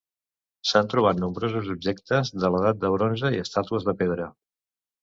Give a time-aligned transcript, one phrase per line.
[0.69, 4.33] S'han trobat nombrosos objectes de l'edat del bronze i estàtues de pedra.